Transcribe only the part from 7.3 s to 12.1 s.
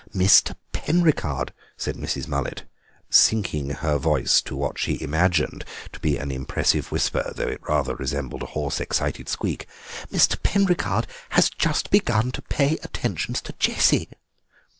though it rather resembled a hoarse, excited squeak, "Mr. Penricarde has just